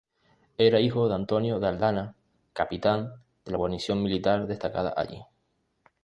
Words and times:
Era 0.57 0.79
hijo 0.79 1.07
de 1.07 1.13
Antonio 1.13 1.59
de 1.59 1.67
Aldana, 1.67 2.15
capitán 2.53 3.21
de 3.45 3.51
la 3.51 3.59
guarnición 3.59 4.01
militar 4.01 4.47
destacada 4.47 4.95
allí. 4.97 5.23